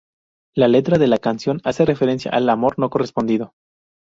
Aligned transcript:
La 0.55 0.67
letra 0.67 0.97
de 0.97 1.05
la 1.05 1.19
canción 1.19 1.61
hace 1.63 1.85
referencia 1.85 2.31
al 2.31 2.49
amor 2.49 2.79
no 2.79 2.89
correspondido. 2.89 3.53